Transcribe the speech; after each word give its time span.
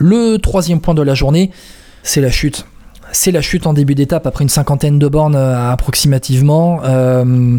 Le 0.00 0.38
troisième 0.38 0.80
point 0.80 0.94
de 0.94 1.02
la 1.02 1.14
journée, 1.14 1.50
c'est 2.02 2.22
la 2.22 2.30
chute. 2.30 2.64
C'est 3.12 3.32
la 3.32 3.42
chute 3.42 3.66
en 3.66 3.74
début 3.74 3.94
d'étape 3.94 4.26
après 4.26 4.44
une 4.44 4.48
cinquantaine 4.48 4.98
de 4.98 5.06
bornes 5.08 5.36
euh, 5.36 5.70
approximativement. 5.70 6.80
Euh, 6.84 7.58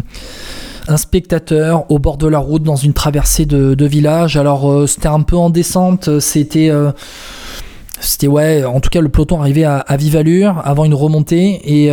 un 0.88 0.96
spectateur 0.96 1.88
au 1.88 2.00
bord 2.00 2.16
de 2.16 2.26
la 2.26 2.40
route 2.40 2.64
dans 2.64 2.74
une 2.74 2.94
traversée 2.94 3.46
de, 3.46 3.86
village. 3.86 4.36
Alors 4.36 4.68
euh, 4.68 4.88
c'était 4.88 5.06
un 5.06 5.20
peu 5.20 5.36
en 5.36 5.50
descente, 5.50 6.18
c'était... 6.18 6.72
c'était 8.00 8.26
ouais, 8.26 8.64
en 8.64 8.80
tout 8.80 8.90
cas 8.90 9.00
le 9.00 9.08
peloton 9.08 9.40
arrivait 9.40 9.62
à, 9.62 9.78
à 9.78 9.96
vive 9.96 10.16
allure 10.16 10.60
avant 10.64 10.84
une 10.84 10.94
remontée 10.94 11.60
et 11.64 11.92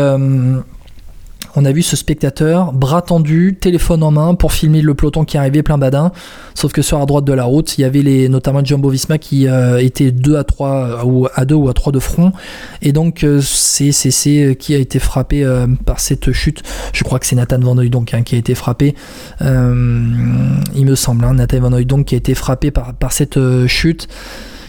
on 1.59 1.65
a 1.65 1.73
vu 1.73 1.81
ce 1.81 1.97
spectateur, 1.97 2.71
bras 2.71 3.01
tendu, 3.01 3.57
téléphone 3.59 4.01
en 4.01 4.11
main 4.11 4.33
pour 4.33 4.53
filmer 4.53 4.81
le 4.81 4.93
peloton 4.93 5.25
qui 5.25 5.37
arrivait 5.37 5.61
plein 5.61 5.77
badin. 5.77 6.13
Sauf 6.55 6.71
que 6.71 6.81
sur 6.81 6.97
la 6.99 7.05
droite 7.05 7.25
de 7.25 7.33
la 7.33 7.43
route, 7.43 7.77
il 7.77 7.81
y 7.81 7.83
avait 7.83 8.01
les, 8.01 8.29
notamment 8.29 8.63
Jumbo 8.63 8.89
Visma 8.89 9.17
qui 9.17 9.45
euh, 9.45 9.77
était 9.83 10.11
2 10.11 10.37
à 10.37 10.45
3 10.45 11.03
ou 11.03 11.27
à 11.33 11.43
2 11.43 11.55
ou 11.55 11.67
à 11.67 11.73
3 11.73 11.91
de 11.91 11.99
front. 11.99 12.31
Et 12.81 12.93
donc 12.93 13.25
euh, 13.25 13.41
c'est 13.41 13.91
qui 14.57 14.73
a 14.73 14.77
été 14.77 14.99
frappé 14.99 15.43
euh, 15.43 15.67
par 15.85 15.99
cette 15.99 16.31
chute. 16.31 16.63
Je 16.93 17.03
crois 17.03 17.19
que 17.19 17.25
c'est 17.25 17.35
Nathan 17.35 17.59
Van 17.59 17.75
donc 17.75 18.13
hein, 18.13 18.21
qui 18.23 18.35
a 18.35 18.37
été 18.37 18.55
frappé. 18.55 18.95
il 19.41 19.45
me 19.45 20.95
semble, 20.95 21.25
hein, 21.25 21.33
Nathan 21.33 21.59
Van 21.59 21.81
donc 21.81 22.05
qui 22.05 22.15
a 22.15 22.17
été 22.17 22.35
frappé 22.35 22.71
par 22.71 23.11
cette 23.11 23.37
chute 23.67 24.07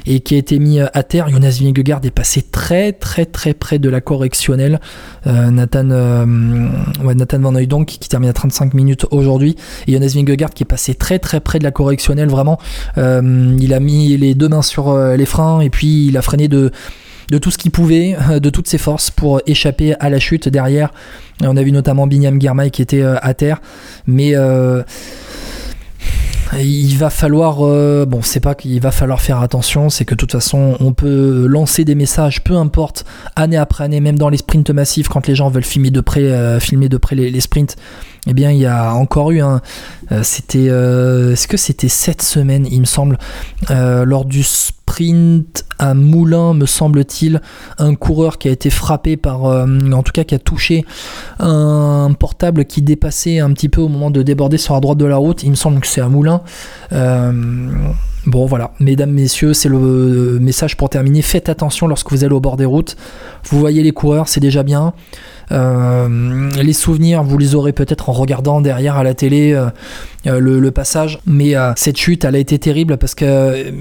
et 0.07 0.21
qui 0.21 0.35
a 0.35 0.39
été 0.39 0.59
mis 0.59 0.81
à 0.81 1.03
terre. 1.03 1.29
Jonas 1.29 1.59
Vingegaard 1.61 2.01
est 2.05 2.11
passé 2.11 2.43
très 2.43 2.93
très 2.93 3.27
très 3.27 3.55
près 3.55 3.79
de 3.79 3.89
la 3.89 4.01
correctionnelle. 4.01 4.81
Euh, 5.27 5.51
Nathan, 5.51 5.91
euh, 5.91 6.25
Nathan 7.15 7.39
Van 7.41 7.55
Hooydonk 7.55 7.87
qui 7.87 8.09
termine 8.09 8.31
à 8.31 8.33
35 8.33 8.75
minutes 8.75 9.07
aujourd'hui 9.11 9.57
et 9.87 9.93
Jonas 9.93 10.13
Vingegaard 10.15 10.51
qui 10.51 10.63
est 10.63 10.67
passé 10.67 10.95
très 10.95 11.19
très 11.19 11.41
près 11.41 11.59
de 11.59 11.65
la 11.65 11.71
correctionnelle 11.71 12.29
vraiment. 12.29 12.59
Euh, 12.99 13.57
il 13.59 13.75
a 13.75 13.81
mis 13.81 14.17
les 14.17 14.35
deux 14.35 14.49
mains 14.49 14.63
sur 14.63 14.97
les 14.97 15.27
freins 15.27 15.61
et 15.61 15.71
puis 15.71 16.09
il 16.09 16.17
a 16.17 16.23
freiné 16.23 16.48
de 16.48 16.71
de 17.31 17.39
tout 17.39 17.53
ce 17.53 17.59
qu'il 17.59 17.71
pouvait, 17.71 18.17
de 18.41 18.51
toutes 18.51 18.67
ses 18.67 18.77
forces 18.77 19.12
pour 19.12 19.41
échapper 19.47 19.95
à 20.01 20.11
la 20.11 20.19
chute 20.19 20.48
derrière. 20.48 20.91
On 21.42 21.57
a 21.57 21.62
vu 21.62 21.70
notamment 21.70 22.09
Binyam 22.09 22.41
Girmay 22.41 22.70
qui 22.70 22.83
était 22.83 23.05
à 23.05 23.35
terre, 23.35 23.61
mais 24.09 24.35
il 26.59 26.97
va 26.97 27.11
falloir, 27.11 27.59
euh, 27.61 28.05
bon, 28.06 28.23
c'est 28.23 28.41
pas 28.41 28.55
qu'il 28.55 28.81
va 28.81 28.91
falloir 28.91 29.20
faire 29.20 29.41
attention, 29.41 29.89
c'est 29.89 30.05
que 30.05 30.15
de 30.15 30.17
toute 30.17 30.33
façon, 30.33 30.77
on 30.81 30.92
peut 30.92 31.47
lancer 31.47 31.84
des 31.84 31.95
messages, 31.95 32.42
peu 32.42 32.57
importe, 32.57 33.05
année 33.37 33.57
après 33.57 33.84
année, 33.84 34.01
même 34.01 34.19
dans 34.19 34.29
les 34.29 34.39
sprints 34.39 34.70
massifs, 34.70 35.09
quand 35.09 35.27
les 35.27 35.34
gens 35.34 35.48
veulent 35.48 35.65
filmer 35.65 35.91
de 35.91 36.01
près, 36.01 36.23
euh, 36.23 36.59
filmer 36.59 36.89
de 36.89 36.97
près 36.97 37.15
les, 37.15 37.41
sprints. 37.41 37.77
Eh 38.27 38.34
bien, 38.34 38.51
il 38.51 38.59
y 38.59 38.67
a 38.67 38.92
encore 38.95 39.31
eu 39.31 39.41
un, 39.41 39.61
euh, 40.12 40.23
c'était, 40.23 40.67
est-ce 40.67 41.47
que 41.47 41.57
c'était 41.57 41.89
cette 41.89 42.23
semaine, 42.23 42.67
il 42.70 42.81
me 42.81 42.87
semble, 42.87 43.19
lors 43.69 44.25
du 44.25 44.42
sprint 44.42 44.80
à 45.78 45.94
Moulin, 45.94 46.55
me 46.55 46.66
semble-t-il, 46.66 47.41
un 47.78 47.94
coureur 47.94 48.38
qui 48.38 48.48
a 48.48 48.50
été 48.50 48.70
frappé 48.70 49.16
par, 49.16 49.44
en 49.44 50.02
tout 50.02 50.12
cas, 50.12 50.24
qui 50.24 50.34
a 50.34 50.38
touché 50.38 50.84
un 51.38 52.12
portable 52.19 52.64
qui 52.64 52.83
dépassait 52.83 53.38
un 53.38 53.52
petit 53.52 53.68
peu 53.68 53.80
au 53.80 53.88
moment 53.88 54.11
de 54.11 54.22
déborder 54.22 54.58
sur 54.58 54.74
la 54.74 54.80
droite 54.80 54.98
de 54.98 55.06
la 55.06 55.16
route. 55.16 55.42
Il 55.42 55.50
me 55.50 55.56
semble 55.56 55.80
que 55.80 55.86
c'est 55.86 56.00
à 56.00 56.08
Moulin 56.08 56.42
euh, 56.92 57.33
bon 58.27 58.47
voilà, 58.47 58.73
mesdames, 58.81 59.11
messieurs, 59.11 59.55
c'est 59.55 59.69
le 59.69 60.39
message 60.41 60.77
pour 60.77 60.91
terminer. 60.91 61.23
Faites 61.23 61.49
attention 61.49 61.87
lorsque 61.87 62.11
vous 62.11 62.25
allez 62.25 62.35
au 62.35 62.41
bord 62.41 62.57
des 62.57 62.65
routes. 62.65 62.97
Vous 63.45 63.59
voyez 63.59 63.83
les 63.83 63.93
coureurs, 63.93 64.29
c'est 64.29 64.41
déjà 64.41 64.63
bien. 64.63 64.93
Euh, 65.53 66.51
les 66.63 66.73
souvenirs, 66.73 67.25
vous 67.25 67.39
les 67.39 67.55
aurez 67.55 67.73
peut-être 67.73 68.09
en 68.09 68.13
regardant 68.13 68.61
derrière 68.61 68.97
à 68.97 69.03
la 69.03 69.15
télé 69.15 69.53
euh, 69.53 70.41
le, 70.41 70.71
passage. 70.71 71.19
Mais 71.27 71.55
cette 71.77 71.97
chute, 71.97 72.25
elle 72.25 72.37
a 72.37 72.39
été 72.39 72.59
terrible 72.59 72.97
parce 72.98 73.15
que 73.15 73.73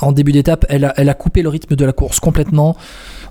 en 0.00 0.12
début 0.12 0.32
d'étape, 0.32 0.66
elle 0.68 0.84
a, 0.84 1.14
coupé 1.14 1.42
le 1.42 1.48
rythme 1.48 1.76
de 1.76 1.84
la 1.84 1.92
course 1.92 2.20
complètement. 2.20 2.76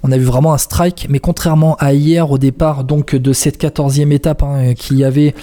On 0.04 0.12
a 0.12 0.18
vu 0.18 0.26
vraiment 0.26 0.54
un 0.54 0.58
strike, 0.58 1.08
mais 1.10 1.20
contrairement 1.20 1.76
à 1.80 1.94
hier 1.94 2.30
au 2.32 2.38
départ 2.38 2.84
donc 2.84 3.16
de 3.16 3.34
cette 3.34 3.60
14e 3.60 4.12
étape 4.12 4.44
hein, 4.44 4.74
qu'il 4.76 4.98
y 4.98 5.04
avait 5.04 5.34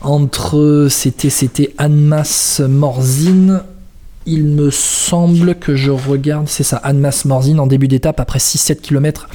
entre 0.00 0.88
c'était 0.90 1.30
c'était 1.30 1.74
Morzine 2.68 3.62
il 4.26 4.44
me 4.44 4.70
semble 4.70 5.54
que 5.54 5.74
je 5.74 5.90
regarde, 5.90 6.46
c'est 6.46 6.62
ça, 6.62 6.76
Annemasse 6.76 7.24
Morzine 7.24 7.58
en 7.58 7.66
début 7.66 7.88
d'étape 7.88 8.20
après 8.20 8.38
6-7 8.38 8.80
km. 8.80 9.28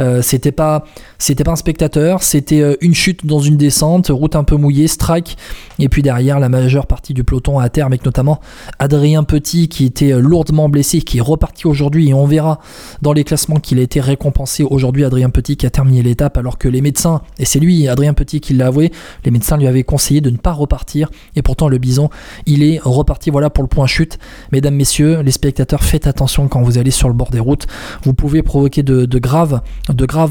Euh, 0.00 0.22
c'était 0.22 0.52
pas 0.52 0.84
c'était 1.20 1.42
pas 1.42 1.50
un 1.50 1.56
spectateur, 1.56 2.22
c'était 2.22 2.60
euh, 2.60 2.76
une 2.80 2.94
chute 2.94 3.26
dans 3.26 3.40
une 3.40 3.56
descente, 3.56 4.06
route 4.08 4.36
un 4.36 4.44
peu 4.44 4.56
mouillée, 4.56 4.86
strike, 4.86 5.36
et 5.80 5.88
puis 5.88 6.00
derrière 6.00 6.38
la 6.38 6.48
majeure 6.48 6.86
partie 6.86 7.12
du 7.12 7.24
peloton 7.24 7.58
à 7.58 7.68
terre, 7.68 7.86
avec 7.86 8.04
notamment 8.04 8.40
Adrien 8.78 9.24
Petit 9.24 9.68
qui 9.68 9.84
était 9.84 10.12
euh, 10.12 10.20
lourdement 10.20 10.68
blessé, 10.68 11.00
qui 11.00 11.18
est 11.18 11.22
reparti 11.22 11.66
aujourd'hui, 11.66 12.10
et 12.10 12.14
on 12.14 12.24
verra 12.24 12.60
dans 13.02 13.12
les 13.12 13.24
classements 13.24 13.58
qu'il 13.58 13.80
a 13.80 13.82
été 13.82 14.00
récompensé 14.00 14.62
aujourd'hui, 14.62 15.04
Adrien 15.04 15.30
Petit 15.30 15.56
qui 15.56 15.66
a 15.66 15.70
terminé 15.70 16.02
l'étape, 16.02 16.38
alors 16.38 16.56
que 16.56 16.68
les 16.68 16.82
médecins, 16.82 17.22
et 17.38 17.44
c'est 17.44 17.58
lui, 17.58 17.88
Adrien 17.88 18.14
Petit, 18.14 18.40
qui 18.40 18.54
l'a 18.54 18.66
avoué, 18.66 18.92
les 19.24 19.32
médecins 19.32 19.56
lui 19.56 19.66
avaient 19.66 19.82
conseillé 19.82 20.20
de 20.20 20.30
ne 20.30 20.36
pas 20.36 20.52
repartir, 20.52 21.10
et 21.34 21.42
pourtant 21.42 21.68
le 21.68 21.78
bison, 21.78 22.10
il 22.46 22.62
est 22.62 22.78
reparti, 22.80 23.30
voilà 23.30 23.50
pour 23.50 23.64
le 23.64 23.68
point 23.68 23.88
chute. 23.88 24.17
Mesdames, 24.52 24.74
messieurs, 24.74 25.20
les 25.22 25.30
spectateurs, 25.30 25.82
faites 25.82 26.06
attention 26.06 26.48
quand 26.48 26.62
vous 26.62 26.78
allez 26.78 26.90
sur 26.90 27.08
le 27.08 27.14
bord 27.14 27.30
des 27.30 27.40
routes, 27.40 27.66
vous 28.02 28.14
pouvez 28.14 28.42
provoquer 28.42 28.82
de, 28.82 29.18
graves, 29.18 29.60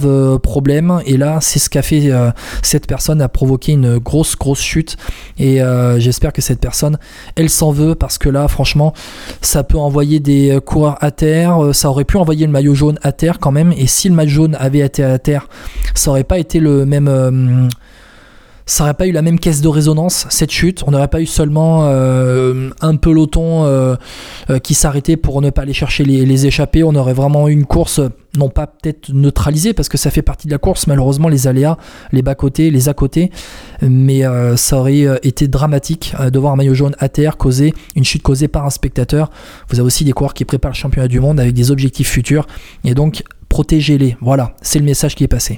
euh, 0.06 0.40
problèmes 0.40 1.02
et 1.06 1.18
là, 1.18 1.40
c'est 1.42 1.59
ce 1.59 1.70
qu'a 1.70 1.81
fait 1.81 2.12
euh, 2.12 2.31
cette 2.62 2.88
personne, 2.88 3.22
a 3.22 3.30
provoqué 3.30 3.74
une 3.74 3.97
grosse, 3.97 4.36
grosse 4.36 4.62
chute. 4.62 4.97
Et 5.38 5.62
euh, 5.62 6.00
j'espère 6.00 6.34
que 6.34 6.42
cette 6.42 6.59
personne, 6.59 6.97
elle 7.36 7.50
s'en 7.50 7.72
veut 7.72 7.96
parce 7.96 8.18
que 8.18 8.30
là, 8.30 8.47
franchement, 8.47 8.94
ça 9.42 9.64
peut 9.64 9.78
envoyer 9.78 10.20
des 10.20 10.59
coureurs 10.66 10.97
à 11.02 11.12
terre. 11.12 11.59
Ça 11.74 11.90
aurait 11.90 12.06
pu 12.06 12.18
envoyer 12.18 12.46
le 12.46 12.52
maillot 12.52 12.76
jaune 12.76 13.00
à 13.03 13.12
terre 13.12 13.40
quand 13.40 13.52
même. 13.52 13.72
Et 13.72 13.88
si 13.88 14.09
le 14.09 14.16
maillot 14.16 14.30
jaune 14.30 14.58
avait 14.59 14.80
été 14.80 15.03
à 15.03 15.18
terre, 15.20 15.47
ça 15.96 16.12
aurait 16.12 16.24
pas 16.24 16.40
été 16.40 16.59
le 16.59 16.86
même 16.86 17.70
ça 18.67 18.83
n'aurait 18.83 18.94
pas 18.95 19.07
eu 19.07 19.13
la 19.13 19.22
même 19.22 19.39
caisse 19.39 19.61
de 19.61 19.69
résonance, 19.69 20.28
cette 20.29 20.51
chute. 20.51 20.83
On 20.85 20.91
n'aurait 20.91 21.07
pas 21.07 21.22
eu 21.22 21.25
seulement 21.25 21.85
euh, 21.85 22.69
un 22.81 22.97
peloton 22.97 23.63
euh, 23.63 23.95
euh, 24.50 24.59
qui 24.59 24.73
s'arrêtait 24.73 25.16
pour 25.16 25.41
ne 25.41 25.50
pas 25.50 25.61
aller 25.61 25.73
chercher 25.73 26.03
les, 26.03 26.25
les, 26.25 26.45
échappés. 26.45 26.83
On 26.83 26.94
aurait 26.94 27.13
vraiment 27.13 27.47
eu 27.47 27.53
une 27.53 27.66
course, 27.66 28.01
non 28.38 28.50
pas 28.50 28.67
peut-être 28.67 29.13
neutralisée, 29.13 29.73
parce 29.73 29.88
que 29.88 29.97
ça 29.97 30.11
fait 30.11 30.22
partie 30.22 30.47
de 30.47 30.51
la 30.51 30.57
course, 30.57 30.85
malheureusement, 30.85 31.29
les 31.29 31.47
aléas, 31.47 31.78
les 32.11 32.22
bas-côtés, 32.22 32.69
les 32.69 32.89
à-côtés. 32.89 33.31
Mais 33.81 34.23
ça 34.57 34.78
aurait 34.78 35.05
été 35.23 35.47
dramatique 35.47 36.13
de 36.19 36.38
voir 36.38 36.53
un 36.53 36.57
maillot 36.57 36.73
jaune 36.73 36.95
à 36.99 37.07
terre 37.07 37.38
causer 37.38 37.73
une 37.95 38.03
chute 38.03 38.22
causée 38.22 38.49
par 38.49 38.66
un 38.66 38.69
spectateur. 38.69 39.31
Vous 39.69 39.79
avez 39.79 39.88
aussi 39.88 40.03
des 40.03 40.11
coureurs 40.11 40.34
qui 40.34 40.44
préparent 40.44 40.72
le 40.72 40.75
championnat 40.75 41.07
du 41.07 41.22
monde 41.22 41.39
avec 41.39 41.53
des 41.53 41.72
objectifs 41.72 42.09
futurs. 42.09 42.45
Et 42.84 42.94
donc, 42.94 43.23
protégez-les. 43.47 44.17
Voilà, 44.22 44.55
c'est 44.61 44.79
le 44.79 44.85
message 44.85 45.16
qui 45.16 45.23
est 45.23 45.29
passé. 45.29 45.55